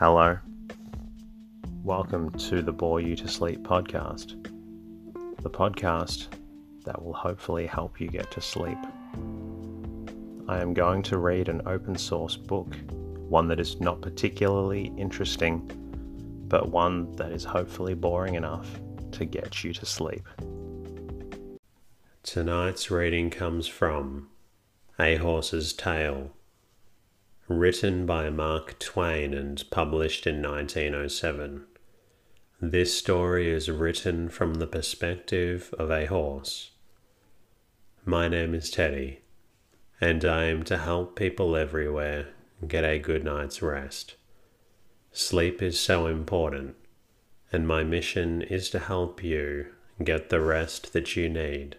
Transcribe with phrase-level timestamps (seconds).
[0.00, 0.38] Hello.
[1.84, 4.42] Welcome to the Bore You to Sleep podcast,
[5.42, 6.28] the podcast
[6.86, 8.78] that will hopefully help you get to sleep.
[10.48, 12.74] I am going to read an open source book,
[13.28, 15.70] one that is not particularly interesting,
[16.48, 20.26] but one that is hopefully boring enough to get you to sleep.
[22.22, 24.30] Tonight's reading comes from
[24.98, 26.32] A Horse's Tale,
[27.50, 31.64] written by Mark Twain and published in 1907.
[32.60, 36.70] This story is written from the perspective of a horse.
[38.04, 39.22] My name is Teddy,
[40.00, 42.28] and I am to help people everywhere
[42.68, 44.14] get a good night's rest.
[45.10, 46.76] Sleep is so important,
[47.52, 49.66] and my mission is to help you
[50.04, 51.78] get the rest that you need.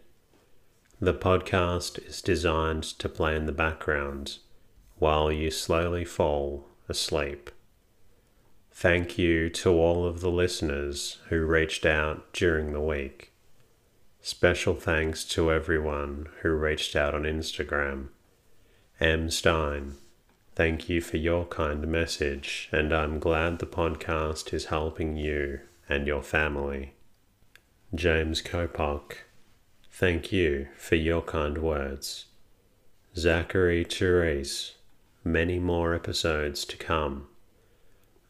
[0.99, 4.39] The podcast is designed to play in the background
[5.01, 7.49] while you slowly fall asleep.
[8.71, 13.33] Thank you to all of the listeners who reached out during the week.
[14.21, 18.09] Special thanks to everyone who reached out on Instagram.
[18.99, 19.31] M.
[19.31, 19.95] Stein,
[20.53, 26.05] thank you for your kind message, and I'm glad the podcast is helping you and
[26.05, 26.93] your family.
[27.95, 29.13] James Kopok,
[29.93, 32.25] Thank you for your kind words.
[33.15, 34.75] Zachary Therese,
[35.23, 37.27] many more episodes to come.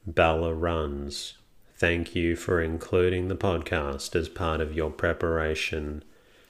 [0.06, 1.38] Bella Runs,
[1.76, 6.04] thank you for including the podcast as part of your preparation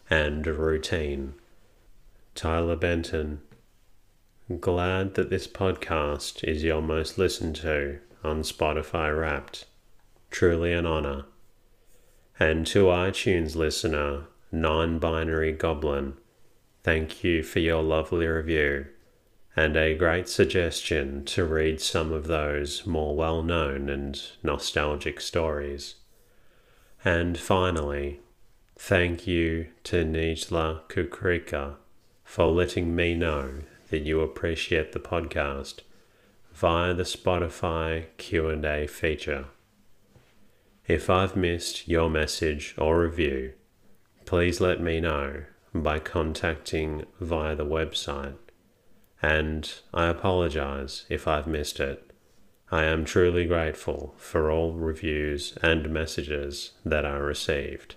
[0.09, 1.33] and routine.
[2.33, 3.41] Tyler Benton,
[4.59, 9.65] glad that this podcast is your most listened to on Spotify Wrapped.
[10.29, 11.25] Truly an honor.
[12.39, 16.13] And to iTunes listener non binary goblin,
[16.83, 18.87] thank you for your lovely review
[19.55, 25.95] and a great suggestion to read some of those more well known and nostalgic stories.
[27.03, 28.21] And finally,
[28.77, 31.75] thank you to Nijla Kukrika
[32.23, 33.51] for letting me know
[33.89, 35.79] that you appreciate the podcast
[36.53, 39.45] via the Spotify Q&A feature.
[40.87, 43.53] If I've missed your message or review,
[44.25, 48.35] please let me know by contacting via the website.
[49.21, 52.11] And I apologize if I've missed it.
[52.71, 57.95] I am truly grateful for all reviews and messages that are received.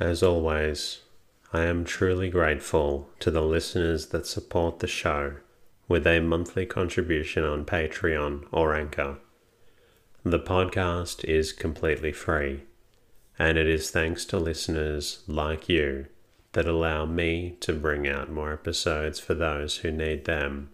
[0.00, 1.00] As always,
[1.52, 5.34] I am truly grateful to the listeners that support the show
[5.86, 9.18] with a monthly contribution on Patreon or Anchor.
[10.24, 12.62] The podcast is completely free
[13.38, 16.06] and it is thanks to listeners like you
[16.52, 20.70] that allow me to bring out more episodes for those who need them.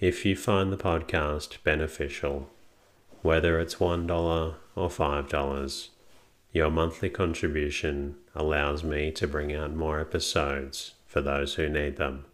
[0.00, 2.48] If you find the podcast beneficial,
[3.22, 5.88] whether it's $1 or $5,
[6.52, 12.24] your monthly contribution allows me to bring out more episodes for those who need them.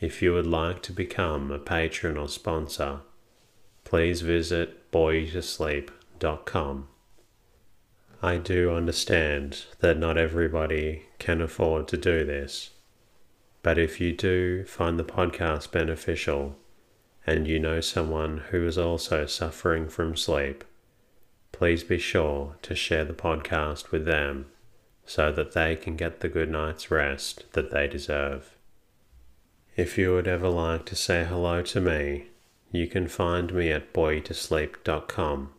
[0.00, 3.00] If you would like to become a patron or sponsor,
[3.84, 6.88] please visit boreyoutosleep.com
[8.24, 12.70] I do understand that not everybody can afford to do this.
[13.64, 16.56] But if you do find the podcast beneficial
[17.26, 20.62] and you know someone who is also suffering from sleep,
[21.50, 24.46] please be sure to share the podcast with them
[25.04, 28.54] so that they can get the good night's rest that they deserve.
[29.76, 32.26] If you would ever like to say hello to me,
[32.70, 35.50] you can find me at boreyoutosleep.com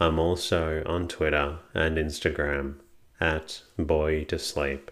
[0.00, 2.80] I'm also on Twitter and Instagram
[3.20, 4.90] at Boy to Sleep.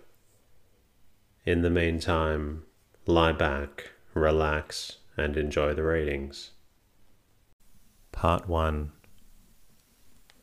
[1.44, 2.62] In the meantime,
[3.04, 6.52] lie back, relax, and enjoy the readings.
[8.12, 8.92] Part 1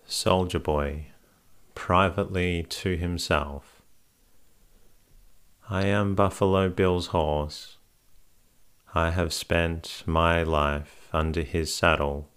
[0.05, 1.05] Soldier Boy,
[1.73, 3.81] privately to himself.
[5.69, 7.77] I am Buffalo Bill's horse.
[8.93, 12.27] I have spent my life under his saddle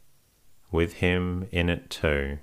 [0.72, 2.38] with him in it too,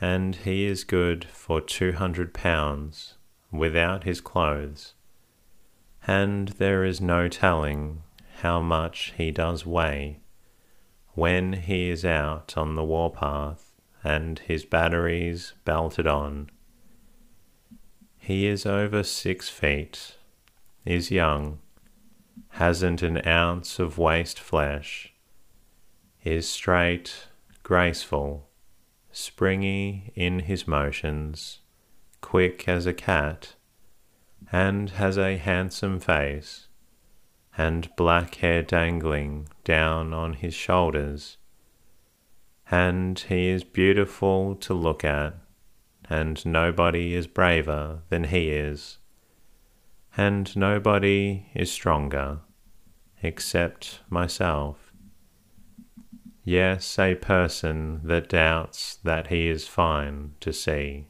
[0.00, 3.18] and he is good for two hundred pounds
[3.50, 4.94] without his clothes,
[6.06, 8.02] and there is no telling
[8.42, 10.20] how much he does weigh
[11.14, 13.72] when he is out on the warpath
[14.04, 16.48] and his batteries belted on.
[18.18, 20.16] He is over six feet,
[20.84, 21.58] is young,
[22.50, 25.12] hasn't an ounce of waste flesh,
[26.26, 27.28] is straight,
[27.62, 28.48] graceful,
[29.12, 31.60] springy in his motions,
[32.20, 33.54] quick as a cat,
[34.50, 36.66] and has a handsome face,
[37.56, 41.36] and black hair dangling down on his shoulders.
[42.68, 45.34] And he is beautiful to look at,
[46.10, 48.98] and nobody is braver than he is,
[50.16, 52.40] and nobody is stronger
[53.22, 54.85] except myself.
[56.48, 61.08] Yes, a person that doubts that he is fine to see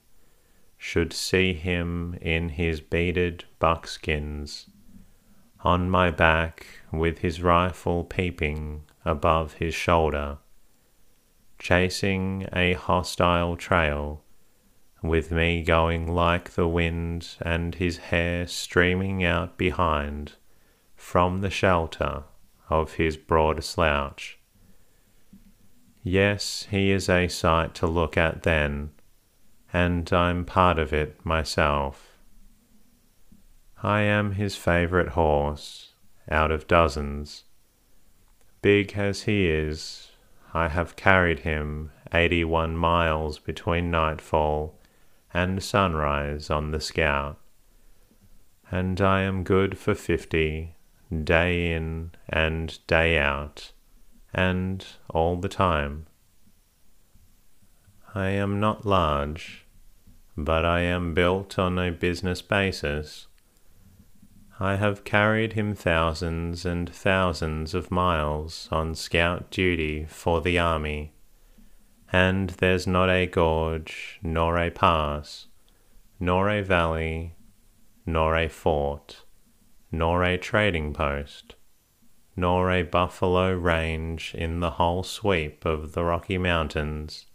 [0.78, 4.70] should see him in his beaded buckskins,
[5.60, 10.38] on my back with his rifle peeping above his shoulder,
[11.58, 14.22] chasing a hostile trail,
[15.02, 20.32] with me going like the wind and his hair streaming out behind
[20.94, 22.24] from the shelter
[22.70, 24.38] of his broad slouch.
[26.08, 28.90] Yes, he is a sight to look at then,
[29.72, 32.16] and I'm part of it myself.
[33.82, 35.94] I am his favourite horse,
[36.30, 37.42] out of dozens.
[38.62, 40.12] Big as he is,
[40.54, 44.78] I have carried him eighty one miles between nightfall
[45.34, 47.40] and sunrise on the scout,
[48.70, 50.76] and I am good for fifty,
[51.24, 53.72] day in and day out
[54.32, 56.06] and all the time.
[58.14, 59.66] I am not large,
[60.36, 63.26] but I am built on a business basis.
[64.58, 71.12] I have carried him thousands and thousands of miles on scout duty for the army,
[72.10, 75.48] and there's not a gorge, nor a pass,
[76.18, 77.34] nor a valley,
[78.06, 79.24] nor a fort,
[79.92, 81.55] nor a trading post,
[82.36, 87.26] nor a buffalo range in the whole sweep of the Rocky Mountains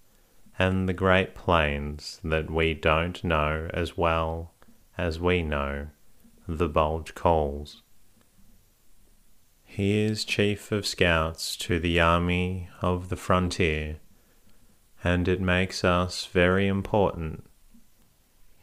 [0.59, 4.53] and the Great Plains that we don't know as well
[4.98, 5.88] as we know
[6.48, 7.81] the Bulge Coals.
[9.63, 13.98] He is Chief of Scouts to the Army of the Frontier,
[15.03, 17.45] and it makes us very important.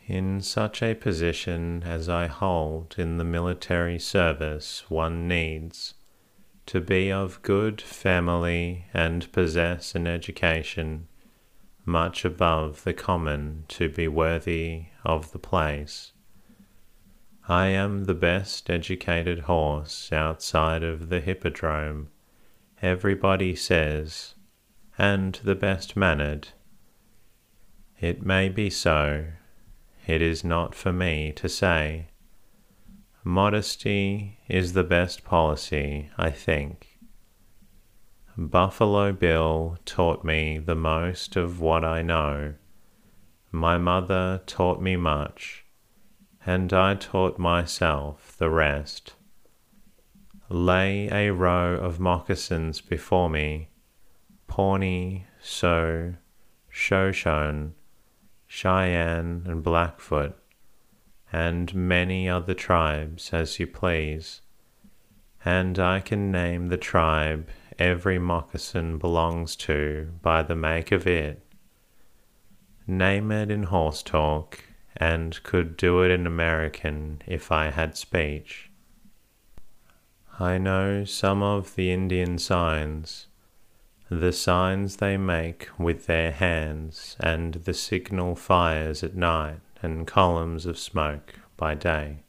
[0.06, 5.94] In such a position as I hold in the military service, one needs
[6.68, 11.08] to be of good family and possess an education
[11.86, 16.12] much above the common to be worthy of the place.
[17.48, 22.10] I am the best educated horse outside of the hippodrome,
[22.82, 24.34] everybody says,
[24.98, 26.48] and the best mannered.
[27.98, 29.24] It may be so,
[30.06, 32.08] it is not for me to say.
[33.24, 36.98] Modesty is the best policy, I think.
[38.36, 42.54] Buffalo Bill taught me the most of what I know.
[43.50, 45.64] My mother taught me much,
[46.46, 49.14] and I taught myself the rest.
[50.48, 53.70] Lay a row of moccasins before me,
[54.46, 56.14] Pawnee, Sioux,
[56.70, 57.74] Shoshone,
[58.46, 60.38] Cheyenne, and Blackfoot
[61.32, 64.40] and many other tribes as you please,
[65.44, 67.48] and I can name the tribe
[67.78, 71.44] every moccasin belongs to by the make of it.
[72.86, 74.64] Name it in horse talk,
[74.96, 78.70] and could do it in American if I had speech.
[80.40, 83.26] I know some of the Indian signs,
[84.08, 90.66] the signs they make with their hands, and the signal fires at night and columns
[90.66, 92.24] of smoke by day.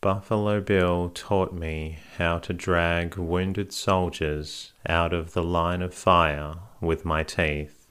[0.00, 6.56] Buffalo Bill taught me how to drag wounded soldiers out of the line of fire
[6.80, 7.88] with my teeth.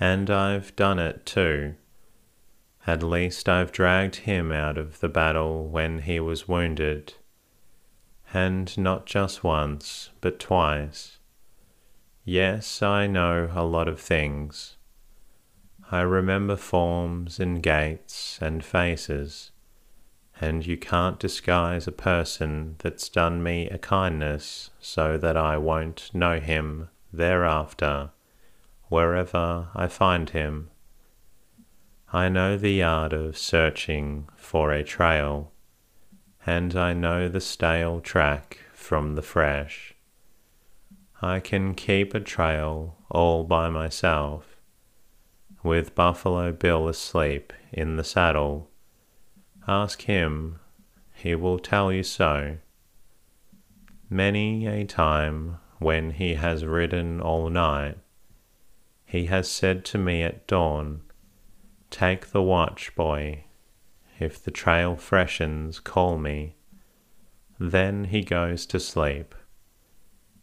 [0.00, 1.74] And I've done it too.
[2.86, 7.14] At least I've dragged him out of the battle when he was wounded.
[8.32, 11.18] And not just once, but twice.
[12.24, 14.75] Yes, I know a lot of things.
[15.90, 19.52] I remember forms and gaits and faces,
[20.40, 26.10] and you can't disguise a person that's done me a kindness so that I won't
[26.12, 28.10] know him thereafter,
[28.88, 30.70] wherever I find him.
[32.12, 35.52] I know the art of searching for a trail,
[36.44, 39.94] and I know the stale track from the fresh.
[41.22, 44.55] I can keep a trail all by myself
[45.66, 48.70] with Buffalo Bill asleep in the saddle.
[49.66, 50.60] Ask him,
[51.12, 52.58] he will tell you so.
[54.08, 57.98] Many a time when he has ridden all night,
[59.04, 61.02] he has said to me at dawn,
[61.90, 63.44] Take the watch, boy.
[64.18, 66.56] If the trail freshens, call me.
[67.58, 69.34] Then he goes to sleep.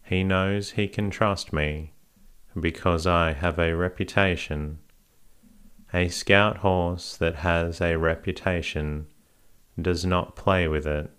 [0.04, 1.94] He knows he can trust me
[2.60, 4.80] because I have a reputation.
[5.94, 9.06] A scout horse that has a reputation
[9.80, 11.12] does not play with it.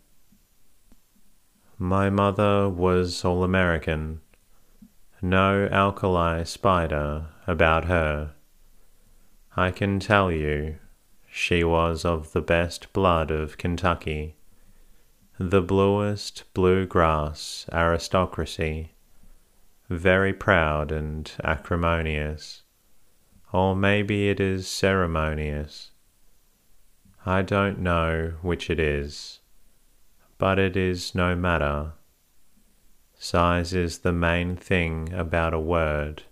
[1.79, 4.21] My mother was all American.
[5.23, 8.35] No alkali spider about her.
[9.57, 10.79] I can tell you,
[11.31, 14.37] she was of the best blood of Kentucky,
[15.39, 18.93] the bluest blue grass aristocracy,
[19.89, 22.63] very proud and acrimonious,
[23.55, 25.91] or maybe it is ceremonious.
[27.25, 29.41] I don't know which it is
[30.39, 31.93] but it is no matter.
[33.19, 36.25] Size is the main thing about a word,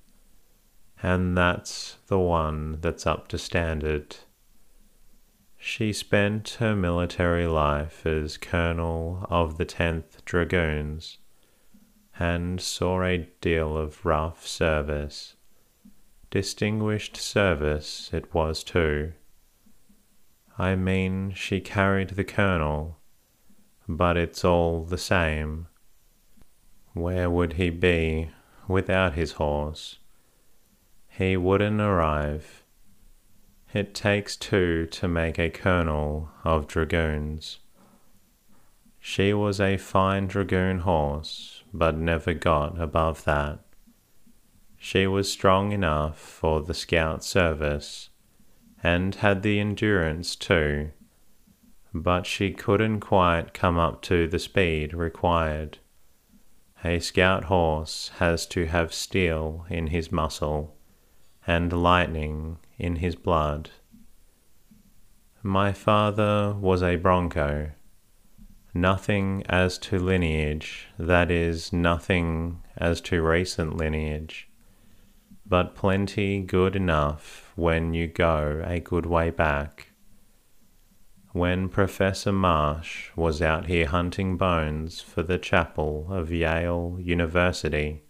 [1.03, 4.17] and that's the one that's up to standard.
[5.57, 11.19] She spent her military life as colonel of the 10th Dragoons
[12.19, 15.37] and saw a deal of rough service.
[16.33, 19.13] Distinguished service it was too.
[20.59, 22.99] I mean, she carried the colonel
[23.89, 25.67] but it's all the same.
[26.95, 28.31] Where would he be
[28.69, 29.99] without his horse?
[31.09, 32.63] He wouldn't arrive.
[33.75, 37.59] It takes two to make a colonel of dragoons.
[39.01, 43.61] She was a fine dragoon horse, but never got above that.
[44.83, 48.11] She was strong enough for the scout service,
[48.83, 50.91] and had the endurance too
[51.95, 55.79] but she couldn't quite come up to the speed required.
[56.85, 60.75] A scout horse has to have steel in his muscle
[61.47, 63.71] and lightning in his blood.
[65.43, 67.73] My father was a bronco.
[68.75, 74.49] Nothing as to lineage, that is, nothing as to recent lineage,
[75.47, 79.93] but plenty good enough when you go a good way back
[81.33, 88.03] when Professor Marsh was out here hunting bones for the chapel of Yale University,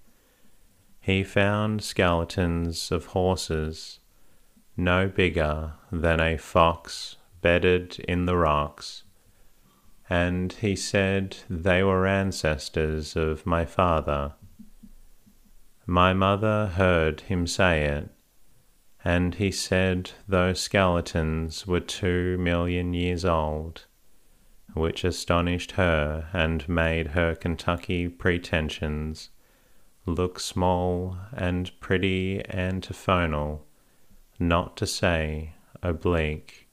[1.01, 4.01] he found skeletons of horses
[4.77, 9.05] no bigger than a fox bedded in the rocks,
[10.11, 14.33] and he said they were ancestors of my father.
[15.93, 18.09] My mother heard him say it
[19.05, 23.85] and he said those skeletons were two million years old,
[24.73, 29.29] which astonished her and made her Kentucky pretensions
[30.07, 33.67] look small and pretty antiphonal,
[34.39, 36.71] not to say oblique.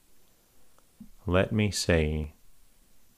[1.26, 2.32] Let me see.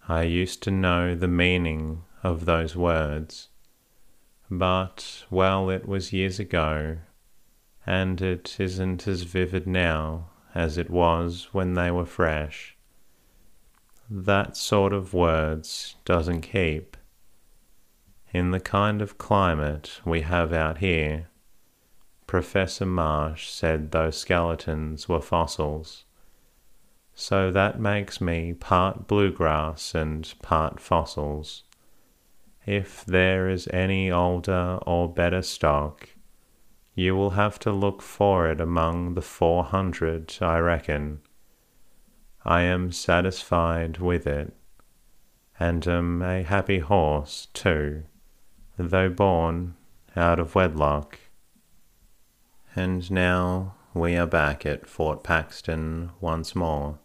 [0.09, 3.51] I used to know the meaning of those words,
[4.59, 6.99] but, well, it was years ago,
[7.87, 12.77] and it isn't as vivid now as it was when they were fresh.
[14.11, 16.99] That sort of words doesn't keep.
[18.35, 21.29] In the kind of climate we have out here,
[22.27, 26.05] Professor Marsh said those skeletons were fossils.
[27.15, 31.63] So that makes me part bluegrass and part fossils.
[32.65, 36.09] If there is any older or better stock,
[36.95, 41.21] you will have to look for it among the four hundred, I reckon.
[42.45, 44.55] I am satisfied with it,
[45.59, 48.05] and am a happy horse, too,
[48.77, 49.75] though born
[50.15, 51.19] out of wedlock.
[52.77, 56.99] And now we are back at Fort Paxton once more.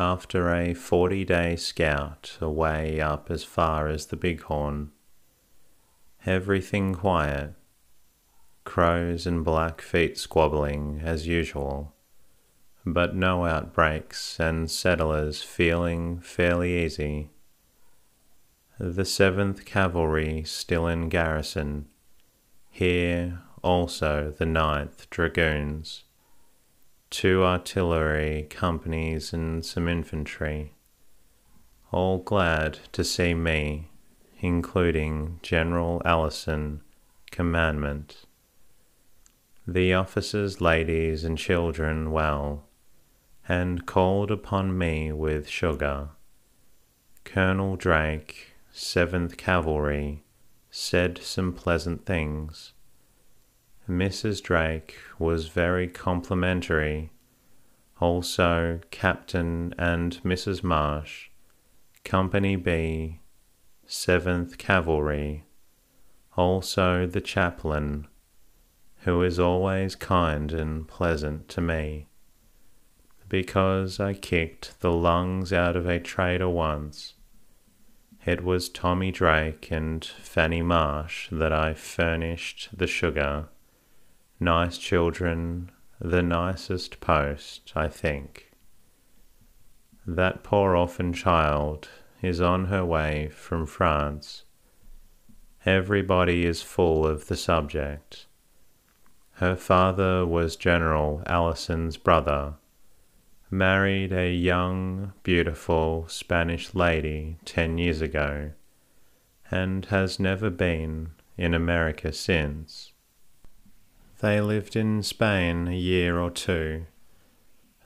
[0.00, 4.92] After a forty day scout away up as far as the Bighorn.
[6.24, 7.54] Everything quiet
[8.62, 11.94] crows and blackfeet squabbling as usual,
[12.86, 17.30] but no outbreaks and settlers feeling fairly easy.
[18.78, 21.88] The 7th Cavalry still in garrison,
[22.70, 26.04] here also the 9th Dragoons,
[27.10, 30.74] two artillery companies and some infantry,
[31.90, 33.90] all glad to see me,
[34.40, 36.82] including General Allison,
[37.30, 38.26] commandment
[39.68, 42.64] the officers, ladies, and children well,
[43.46, 46.08] and called upon me with sugar.
[47.24, 50.24] Colonel Drake, Seventh Cavalry,
[50.70, 52.72] said some pleasant things.
[53.88, 54.42] Mrs.
[54.42, 57.10] Drake was very complimentary.
[58.00, 60.62] Also, Captain and Mrs.
[60.62, 61.30] Marsh,
[62.04, 63.20] Company B,
[63.88, 65.46] 7th Cavalry,
[66.36, 68.06] also the chaplain,
[69.04, 72.08] who is always kind and pleasant to me,
[73.28, 77.14] because I kicked the lungs out of a trader once.
[78.26, 83.48] It was Tommy Drake and Fanny Marsh that I furnished the sugar.
[84.40, 88.52] Nice children, the nicest post, I think.
[90.06, 91.88] That poor orphan child
[92.22, 94.44] is on her way from France.
[95.66, 98.26] Everybody is full of the subject.
[99.32, 102.54] Her father was General Allison's brother,
[103.50, 108.52] married a young, beautiful Spanish lady ten years ago,
[109.50, 112.87] and has never been in America since.
[114.20, 116.86] They lived in Spain a year or two,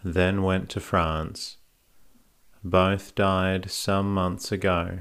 [0.03, 1.59] then went to France.
[2.65, 5.01] Both died some months ago.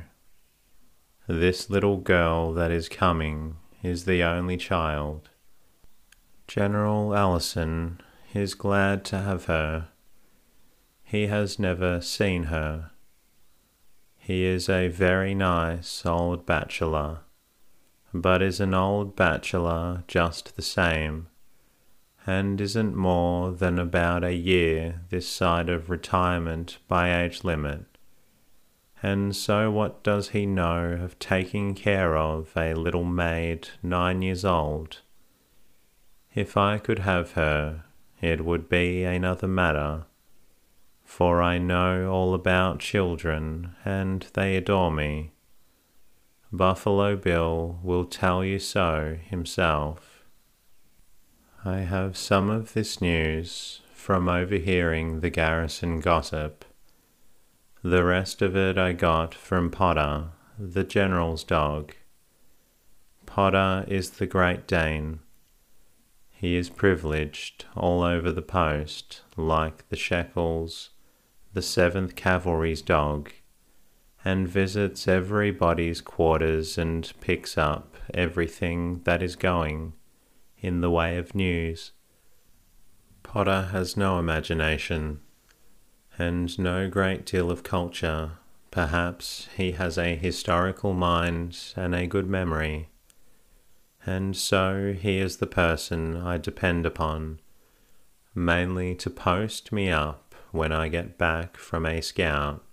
[1.28, 5.30] This little girl that is coming is the only child.
[6.50, 8.02] General Allison
[8.34, 9.88] is glad to have her.
[11.02, 12.92] He has never seen her.
[14.18, 17.22] He is a very nice old bachelor
[18.14, 21.28] but is an old bachelor just the same,
[22.26, 27.86] and isn't more than about a year this side of retirement by age limit.
[29.04, 34.46] And so, what does he know of taking care of a little maid nine years
[34.46, 35.00] old?
[36.36, 37.86] If I could have her,
[38.22, 40.06] it would be another matter,
[41.04, 45.32] for I know all about children, and they adore me
[46.54, 50.26] Buffalo Bill will tell you so himself.
[51.64, 56.66] I have some of this news from overhearing the garrison gossip.
[57.84, 61.94] The rest of it I got from Potter, the general's dog.
[63.26, 65.20] Potter is the Great Dane.
[66.32, 70.90] He is privileged all over the post, like the Shekels,
[71.54, 73.32] the Seventh Cavalry's dog
[74.24, 79.94] and visits everybody's quarters and picks up everything that is going
[80.60, 81.92] in the way of news.
[83.24, 85.22] Potter has no imagination
[86.18, 88.34] and no great deal of culture.
[88.70, 92.90] Perhaps he has a historical mind and a good memory,
[94.06, 97.40] and so he is the person I depend upon,
[98.34, 102.64] mainly to post me up when I get back from a scout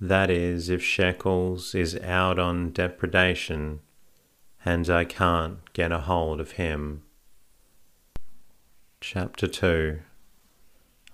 [0.00, 3.80] that is, if Shekels is out on depredation
[4.64, 7.02] and I can't get a hold of him.
[9.00, 10.00] Chapter 2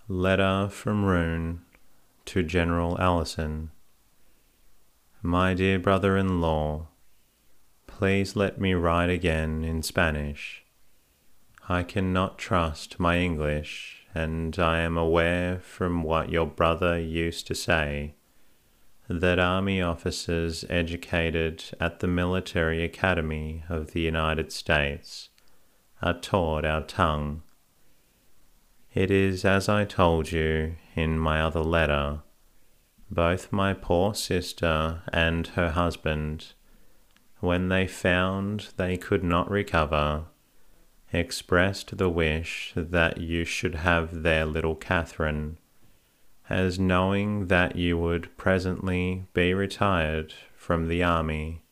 [0.08, 1.62] Letter from Rouen
[2.26, 3.70] to General Allison.
[5.22, 6.86] My dear brother in law,
[7.86, 10.64] please let me write again in Spanish.
[11.68, 17.54] I cannot trust my English, and I am aware from what your brother used to
[17.54, 18.14] say
[19.10, 25.30] that army officers educated at the military academy of the United States
[26.00, 27.42] are taught our tongue.
[28.94, 32.20] It is as I told you in my other letter.
[33.10, 36.52] Both my poor sister and her husband,
[37.40, 40.26] when they found they could not recover,
[41.12, 45.58] expressed the wish that you should have their little Catherine
[46.50, 51.62] as knowing that you would presently be retired from the army,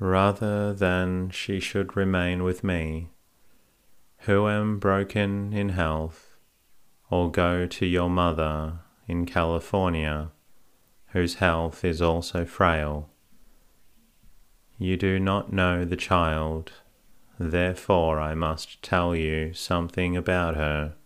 [0.00, 3.08] rather than she should remain with me,
[4.18, 6.36] who am broken in health,
[7.08, 10.32] or go to your mother in California,
[11.08, 13.08] whose health is also frail.
[14.76, 16.72] You do not know the child,
[17.38, 20.96] therefore I must tell you something about her.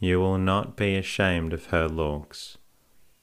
[0.00, 2.56] You will not be ashamed of her looks,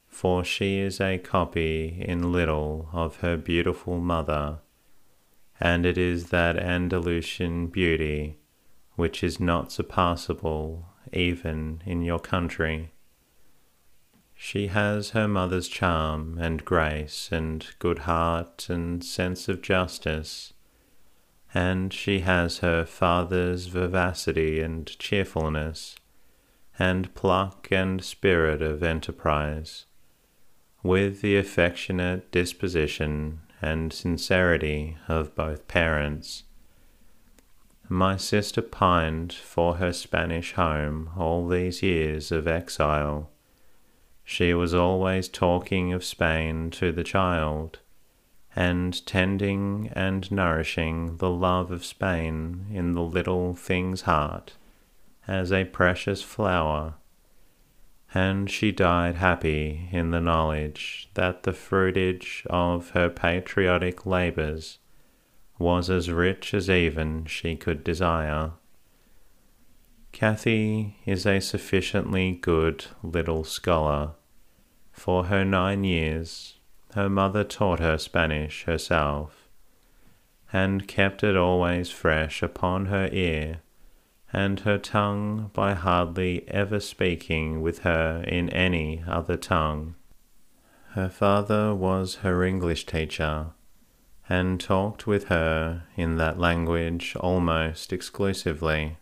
[0.07, 4.59] for she is a copy in little of her beautiful mother,
[5.57, 8.39] and it is that Andalusian beauty
[8.95, 10.83] which is not surpassable
[11.13, 12.91] even in your country.
[14.33, 20.51] She has her mother's charm and grace and good heart and sense of justice,
[21.53, 25.95] and she has her father's vivacity and cheerfulness
[26.77, 29.85] and pluck and spirit of enterprise,
[30.83, 36.43] with the affectionate disposition and sincerity of both parents.
[37.87, 43.29] My sister pined for her Spanish home all these years of exile,
[44.23, 47.79] She was always talking of Spain to the child,
[48.55, 54.53] and tending and nourishing the love of Spain in the little thing's heart
[55.27, 56.95] as a precious flower,
[58.13, 64.79] and she died happy in the knowledge that the fruitage of her patriotic labours
[65.57, 68.51] was as rich as even she could desire.
[70.11, 74.11] Cathy is a sufficiently good little scholar.
[74.91, 76.59] For her nine years,
[76.93, 79.49] her mother taught her Spanish herself,
[80.53, 83.61] and kept it always fresh upon her ear
[84.33, 89.95] and her tongue by hardly ever speaking with her in any other tongue.
[90.91, 93.47] Her father was her English teacher,
[94.27, 98.97] and talked with her in that language almost exclusively.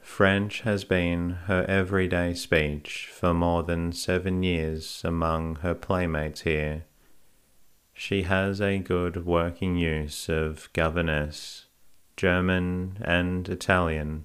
[0.00, 6.84] French has been her everyday speech for more than seven years among her playmates here.
[7.94, 11.66] She has a good working use of governess,
[12.16, 14.24] German, and Italian.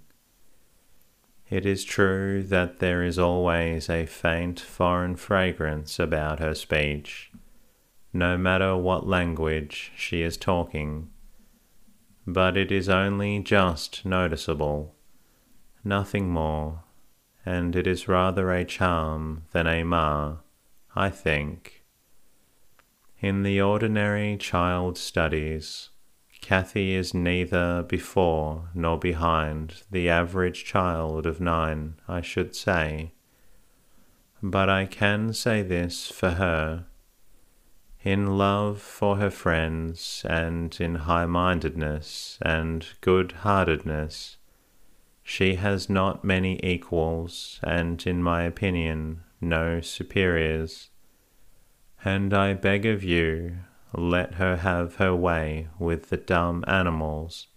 [1.49, 7.31] It is true that there is always a faint foreign fragrance about her speech,
[8.11, 11.09] no matter what language she is talking,
[12.25, 14.93] but it is only just noticeable
[15.87, 16.83] nothing more,
[17.45, 20.39] and it is rather a charm than a mar,
[20.95, 21.83] I think.
[23.19, 25.89] In the ordinary child studies,
[26.47, 33.11] Cathy is neither before nor behind the average child of nine, I should say.
[34.41, 36.85] But I can say this for her.
[38.01, 44.37] In love for her friends, and in high mindedness and good heartedness,
[45.21, 50.91] she has not many equals, and, in my opinion, no superiors.
[52.05, 53.57] And I beg of you,
[53.93, 57.47] let her have her way with the dumb animals.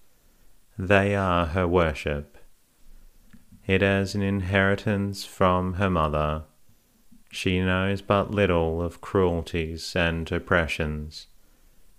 [0.78, 2.38] They are her worship.
[3.66, 6.44] It is an inheritance from her mother.
[7.30, 11.26] She knows but little of cruelties and oppressions.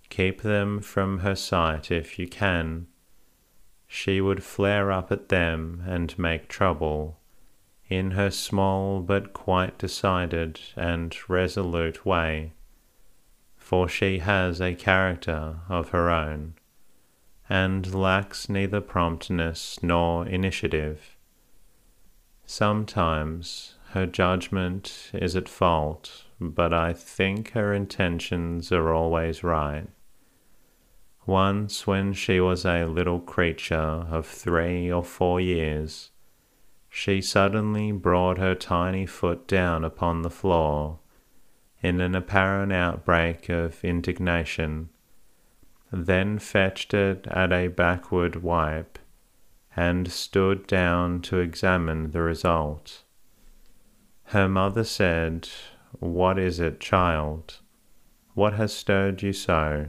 [0.08, 2.86] Keep them from her sight if you can
[3.94, 7.20] she would flare up at them and make trouble,
[7.90, 12.54] in her small but quite decided and resolute way,
[13.72, 16.52] for she has a character of her own,
[17.48, 21.16] and lacks neither promptness nor initiative.
[22.44, 29.88] Sometimes her judgment is at fault, but I think her intentions are always right.
[31.24, 36.10] Once, when she was a little creature of three or four years,
[36.90, 40.98] she suddenly brought her tiny foot down upon the floor
[41.82, 44.88] in an apparent outbreak of indignation,
[45.90, 48.98] then fetched it at a backward wipe,
[49.76, 53.02] and stood down to examine the result.
[54.24, 55.48] Her mother said,
[55.98, 57.58] What is it, child?
[58.34, 59.88] What has stirred you so?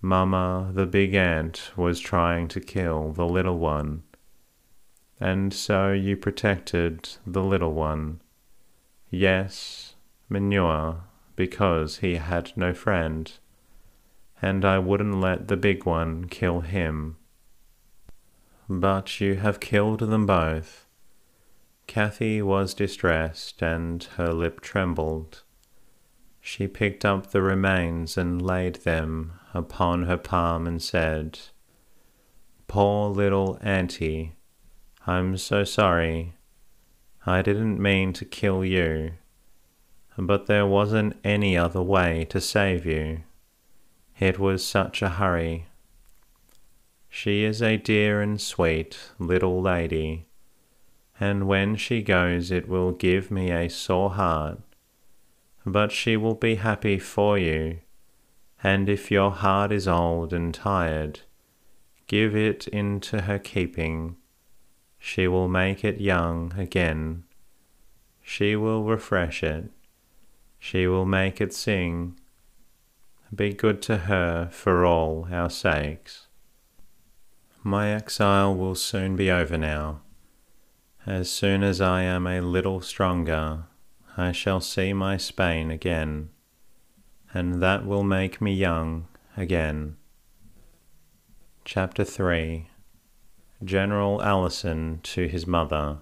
[0.00, 4.02] Mamma, the big ant, was trying to kill the little one.
[5.20, 8.20] And so you protected the little one.
[9.10, 9.93] Yes,
[10.28, 11.04] manure,
[11.36, 13.32] because he had no friend.
[14.40, 17.16] And I wouldn't let the big one kill him.
[18.68, 20.86] But you have killed them both.
[21.86, 25.42] Cathy was distressed, and her lip trembled.
[26.40, 31.38] She picked up the remains and laid them upon her palm and said,
[32.66, 34.34] Poor little auntie,
[35.06, 36.34] I'm so sorry.
[37.26, 39.12] I didn't mean to kill you,
[40.16, 43.22] but there wasn't any other way to save you.
[44.18, 45.66] It was such a hurry.
[47.08, 50.26] She is a dear and sweet little lady,
[51.18, 54.60] and when she goes it will give me a sore heart
[55.64, 57.78] but she will be happy for you.
[58.62, 61.20] And if your heart is old and tired,
[62.06, 64.16] give it into her keeping.
[64.98, 67.24] She will make it young again.
[68.22, 69.70] She will refresh it.
[70.64, 72.18] She will make it sing.
[73.34, 76.26] Be good to her for all our sakes.
[77.62, 80.00] My exile will soon be over now.
[81.04, 83.64] As soon as I am a little stronger,
[84.16, 86.30] I shall see my Spain again,
[87.34, 89.96] and that will make me young again.
[91.66, 92.70] Chapter 3
[93.62, 95.98] General Allison to his mother.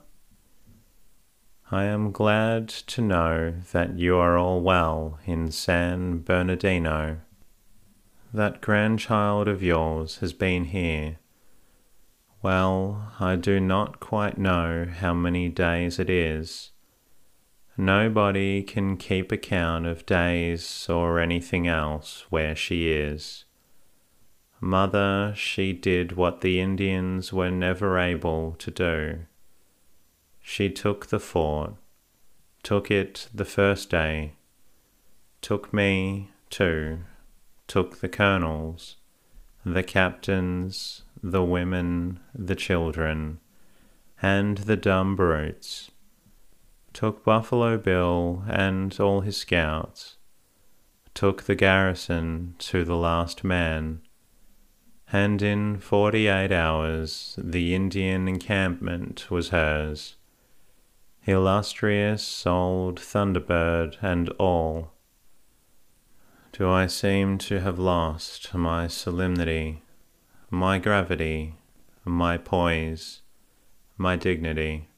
[1.75, 7.21] I am glad to know that you are all well in San Bernardino.
[8.35, 11.17] That grandchild of yours has been here.
[12.43, 16.73] Well, I do not quite know how many days it is.
[17.79, 23.47] Nobody can keep account of days or anything else where she is.
[24.61, 29.21] Mother, she did what the Indians were never able to do.
[30.43, 31.75] She took the fort,
[32.63, 34.35] took it the first day,
[35.41, 37.05] took me too,
[37.67, 38.97] took the colonels,
[39.65, 43.39] the captains, the women, the children,
[44.21, 45.91] and the dumb brutes,
[46.93, 50.17] took Buffalo Bill and all his scouts,
[51.15, 54.03] took the garrison to the last man,
[55.11, 60.17] and in forty eight hours the Indian encampment was hers
[61.25, 64.93] illustrious old Thunderbird and all.
[66.53, 69.83] Do I seem to have lost my solemnity,
[70.51, 71.55] my gravity,
[72.05, 73.23] my poise,
[73.97, 74.89] my dignity?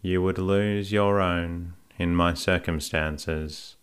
[0.00, 3.76] You would lose your own in my circumstances.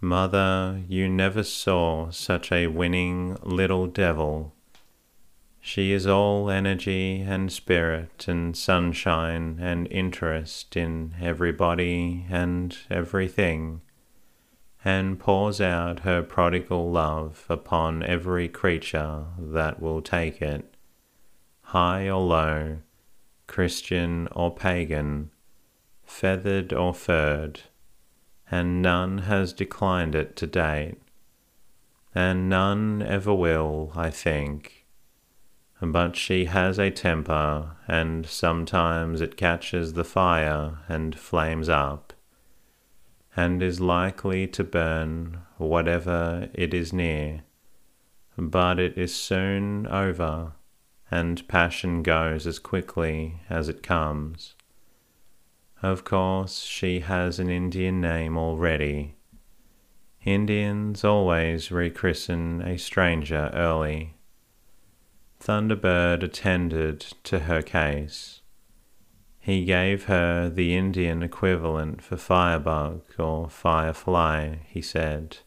[0.00, 4.54] Mother, you never saw such a winning little devil
[5.60, 13.82] she is all energy and spirit and sunshine and interest in everybody and everything,
[14.82, 20.74] and pours out her prodigal love upon every creature that will take it,
[21.60, 22.78] high or low,
[23.46, 25.30] Christian or pagan,
[26.04, 27.60] feathered or furred,
[28.50, 30.96] and none has declined it to date,
[32.14, 34.79] and none ever will, I think
[35.82, 42.12] but she has a temper, and sometimes it catches the fire and flames up,
[43.34, 47.42] and is likely to burn whatever it is near.
[48.36, 50.52] But it is soon over,
[51.10, 54.54] and passion goes as quickly as it comes.
[55.82, 59.14] Of course, she has an Indian name already.
[60.26, 64.14] Indians always rechristen a stranger early
[65.40, 68.42] Thunderbird attended to her case.
[69.38, 75.38] He gave her the Indian equivalent for firebug or firefly, he said.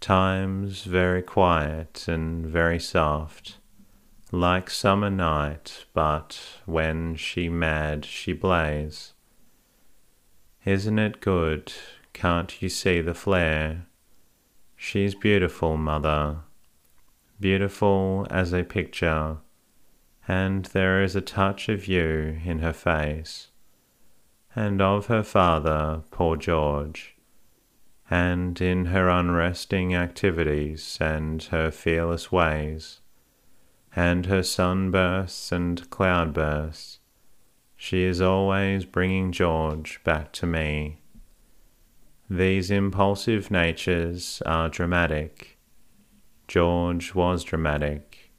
[0.00, 3.58] Times very quiet and very soft,
[4.32, 9.12] like summer night, but when she mad she blaze.
[10.64, 11.72] Isn't it good?
[12.14, 13.86] Can't you see the flare?
[14.76, 16.38] She's beautiful, mother
[17.40, 19.38] beautiful as a picture,
[20.26, 23.48] and there is a touch of you in her face,
[24.54, 27.16] and of her father, poor George,
[28.10, 33.00] and in her unresting activities and her fearless ways,
[33.94, 36.98] and her sunbursts and cloudbursts.
[37.76, 41.02] She is always bringing George back to me.
[42.28, 45.57] These impulsive natures are dramatic
[46.48, 48.30] George was dramatic.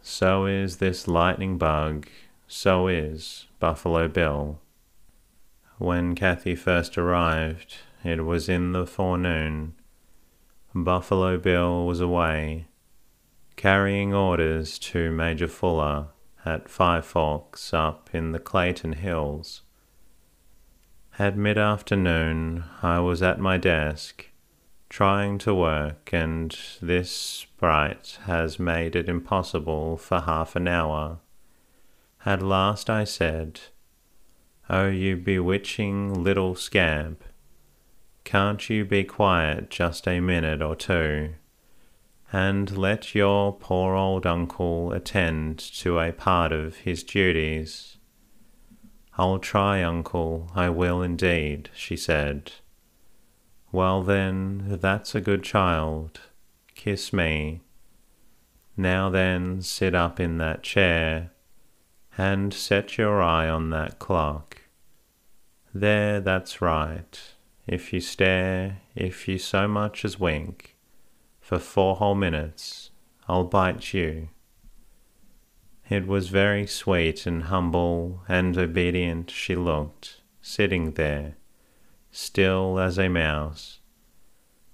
[0.00, 2.08] So is this lightning bug.
[2.48, 4.58] So is Buffalo Bill.
[5.78, 9.74] When Cathy first arrived, it was in the forenoon.
[10.74, 12.66] Buffalo Bill was away,
[13.54, 16.08] carrying orders to Major Fuller
[16.44, 19.62] at Five Forks up in the Clayton Hills.
[21.20, 24.31] At mid afternoon, I was at my desk
[24.92, 31.18] trying to work, and this sprite has made it impossible for half an hour.
[32.26, 33.58] At last I said,
[34.68, 37.24] Oh, you bewitching little scamp,
[38.24, 41.36] can't you be quiet just a minute or two,
[42.30, 47.96] and let your poor old uncle attend to a part of his duties?
[49.16, 52.52] I'll try, uncle, I will indeed, she said.
[53.72, 56.20] Well, then, that's a good child.
[56.74, 57.62] Kiss me.
[58.76, 61.30] Now then, sit up in that chair
[62.18, 64.60] and set your eye on that clock.
[65.72, 67.18] There, that's right.
[67.66, 70.76] If you stare, if you so much as wink,
[71.40, 72.90] for four whole minutes,
[73.26, 74.28] I'll bite you.
[75.88, 81.36] It was very sweet and humble and obedient she looked, sitting there
[82.12, 83.80] still as a mouse.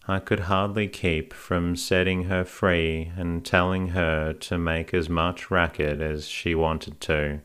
[0.06, 5.50] I could hardly keep from setting her free and telling her to make as much
[5.50, 7.40] racket as she wanted to.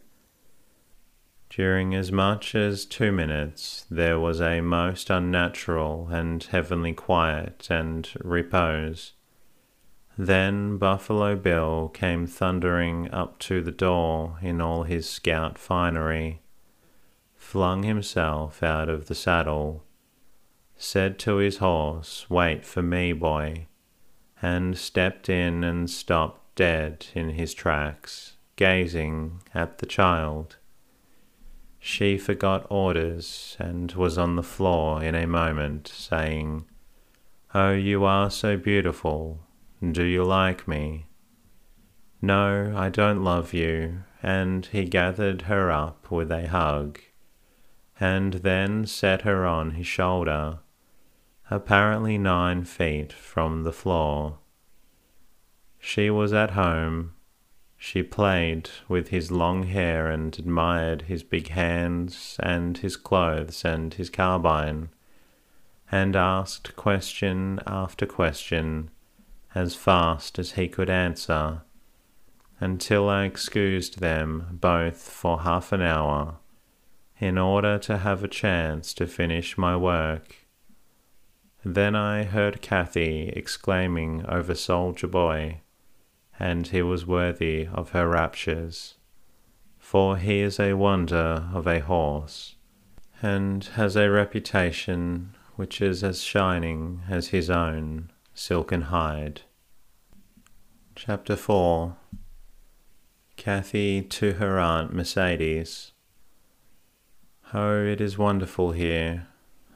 [1.49, 8.09] During as much as two minutes, there was a most unnatural and heavenly quiet and
[8.23, 9.13] repose.
[10.17, 16.42] Then Buffalo Bill came thundering up to the door in all his scout finery,
[17.53, 19.83] flung himself out of the saddle,
[20.75, 23.67] said to his horse, Wait for me, boy,
[24.41, 30.55] and stepped in and stopped dead in his tracks, gazing at the child.
[31.77, 36.65] She forgot orders and was on the floor in a moment, saying,
[37.53, 39.41] Oh, you are so beautiful.
[39.79, 41.05] Do you like me?
[42.19, 44.05] No, I don't love you.
[44.23, 46.97] And he gathered her up with a hug,
[47.99, 50.59] and then set her on his shoulder,
[51.49, 54.39] apparently nine feet from the floor.
[55.79, 57.13] She was at home
[57.85, 63.93] she played with his long hair and admired his big hands and his clothes and
[63.93, 64.87] his carbine,
[65.91, 68.89] and asked question after question
[69.53, 71.63] as fast as he could answer,
[72.61, 76.37] until I excused them both for half an hour
[77.23, 80.35] in order to have a chance to finish my work.
[81.63, 85.61] Then I heard Cathy exclaiming over Soldier Boy
[86.37, 88.95] and he was worthy of her raptures.
[89.79, 92.55] For he is a wonder of a horse,
[93.21, 99.43] and has a reputation which is as shining as his own silken hide.
[100.95, 101.95] Chapter 4
[103.37, 105.92] Cathy to her Aunt Mercedes.
[107.55, 109.27] Oh, it is wonderful here,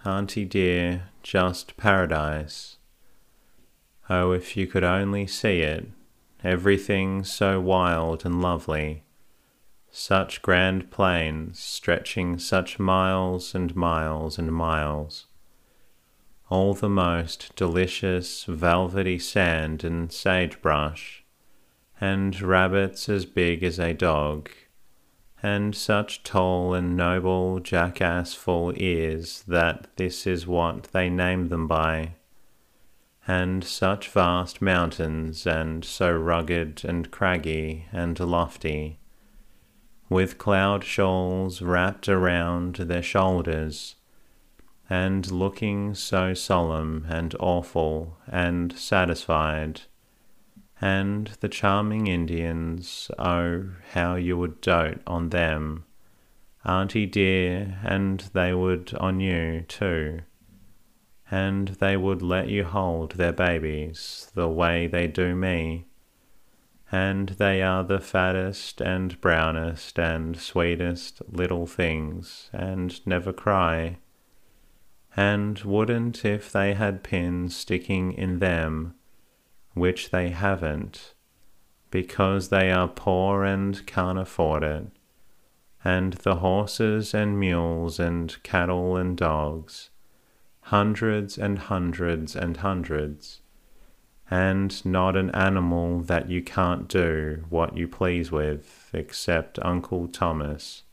[0.04, 2.78] Auntie dear, just paradise.
[4.10, 5.86] Oh, if you could only see it,
[6.44, 9.04] everything so wild and lovely,
[9.92, 15.28] such grand plains stretching such miles and miles and miles,
[16.50, 21.24] all the most delicious velvety sand and sagebrush,
[22.02, 24.50] and rabbits as big as a dog,
[25.44, 32.14] and such tall and noble jackassful ears that this is what they name them by.
[33.28, 39.00] And such vast mountains, and so rugged and craggy and lofty,
[40.10, 43.96] with cloud shawls wrapped around their shoulders,
[44.90, 49.82] and looking so solemn and awful and satisfied,
[50.80, 55.86] and the charming Indians, oh, how you would dote on them,
[56.64, 60.20] auntie dear, and they would on you too.
[61.32, 65.88] And they would let you hold their babies the way they do me.
[66.90, 73.98] And they are the fattest and brownest and sweetest little things, and never cry,
[75.18, 78.94] and wouldn't if they had pins sticking in them,
[79.80, 81.14] which they haven't,
[81.92, 84.88] because they are poor and can't afford it.
[85.84, 89.90] And the horses and mules and cattle and dogs,
[90.62, 93.42] hundreds and hundreds and hundreds,
[94.30, 100.84] and not an animal that you can't do what you please with except Uncle Thomas.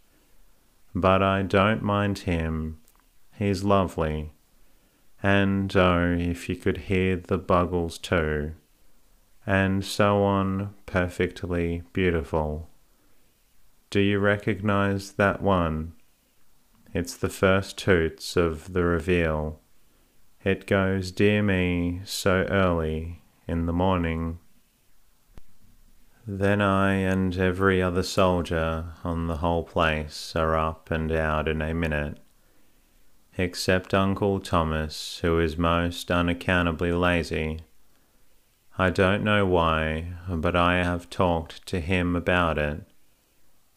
[0.94, 2.78] But I don't mind him,
[3.36, 4.32] he's lovely.
[5.20, 8.52] And oh, if you could hear the bugles too,
[9.46, 12.68] and so on, perfectly beautiful.
[13.90, 15.92] Do you recognize that one?
[16.92, 19.60] It's the first toots of the reveille.
[20.44, 24.38] It goes, Dear me, so early in the morning.
[26.26, 31.60] Then I and every other soldier on the whole place are up and out in
[31.60, 32.18] a minute,
[33.36, 37.60] except Uncle Thomas, who is most unaccountably lazy.
[38.76, 42.82] I don't know why, but I have talked to him about it,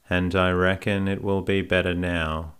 [0.10, 2.56] and I reckon it will be better now.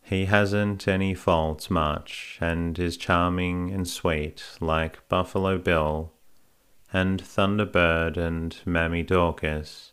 [0.00, 6.12] He hasn't any faults much, and is charming and sweet like Buffalo Bill,
[6.92, 9.92] and Thunderbird and Mammy Dorcas,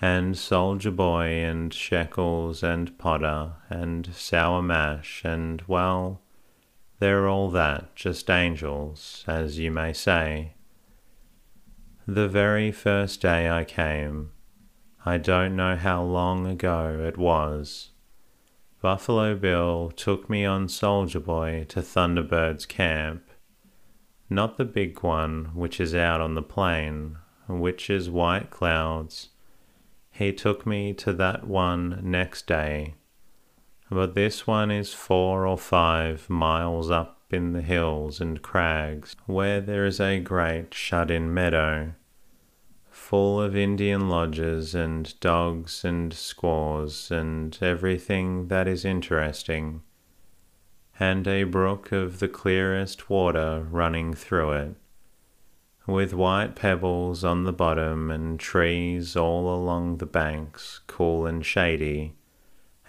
[0.00, 6.22] and Soldier Boy and Shekels and Potter and Sour Mash, and well,
[6.98, 10.54] they're all that, just angels, as you may say.
[12.06, 14.30] The very first day I came,
[15.04, 17.90] I don't know how long ago it was
[18.80, 23.28] Buffalo Bill took me on Soldier Boy to Thunderbird's camp.
[24.30, 27.16] Not the big one which is out on the plain,
[27.48, 29.30] which is white clouds.
[30.12, 32.94] he took me to that one next day,
[33.90, 39.60] but this one is four or five miles up in the hills and crags, where
[39.60, 41.92] there is a great shut in meadow,
[42.90, 49.82] full of Indian lodges and dogs and squaws and everything that is interesting,
[50.98, 54.76] and a brook of the clearest water running through it
[55.88, 62.14] with white pebbles on the bottom and trees all along the banks, cool and shady,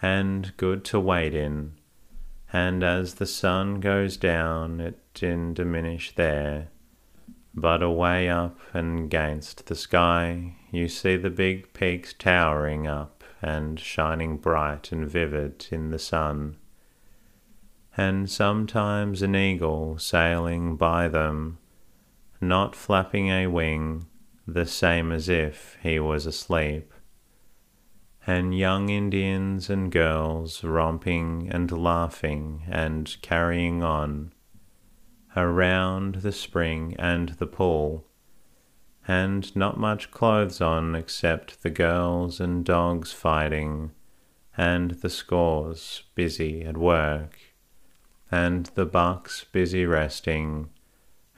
[0.02, 1.74] and good to wade in.
[2.52, 6.70] And as the sun goes down, it didn't diminish there.
[7.54, 13.80] But away up and against the sky, you see the big peaks towering up and
[13.80, 16.58] shining bright and vivid in the sun.
[17.95, 21.58] And sometimes an eagle sailing by them
[22.41, 24.06] not flapping a wing,
[24.47, 26.93] the same as if he was asleep.
[28.30, 34.34] And young Indians and girls romping and laughing and carrying on
[35.36, 38.05] around the spring and the pool,
[39.07, 43.93] and not much clothes on except the girls and dogs fighting,
[44.55, 47.36] and the squaws busy at work,
[48.32, 50.69] and the bucks busy resting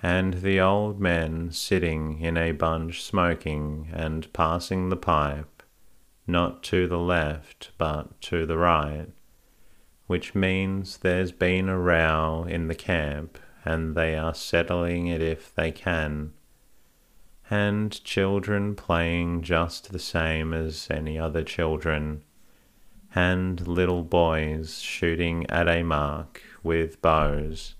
[0.03, 5.60] and the old men sitting in a bunch smoking and passing the pipe,
[6.27, 9.07] not to the left but to the right,
[10.07, 15.53] which means there's been a row in the camp and they are settling it if
[15.53, 16.33] they can,
[17.49, 22.23] and children playing just the same as any other children,
[23.13, 27.75] and little boys shooting at a mark with bows.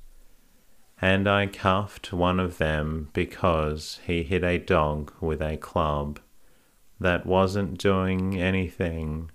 [1.02, 6.20] And I cuffed one of them because he hit a dog with a club
[7.02, 9.32] that wasn't doing anything,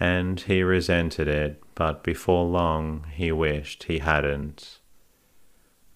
[0.00, 4.80] and he resented it, but before long he wished he hadn't.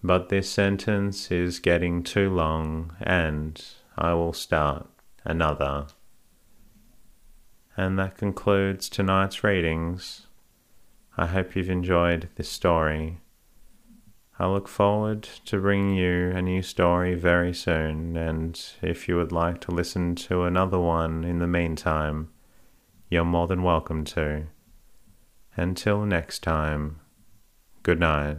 [0.04, 3.62] But this sentence is getting too long, and
[3.98, 4.88] I will start
[5.24, 5.88] another.
[7.76, 10.28] And that concludes tonight's readings.
[11.16, 13.21] I hope you've enjoyed this story.
[14.42, 19.30] I look forward to bringing you a new story very soon, and if you would
[19.30, 22.28] like to listen to another one in the meantime,
[23.08, 24.46] you're more than welcome to.
[25.56, 26.98] Until next time,
[27.84, 28.38] good night.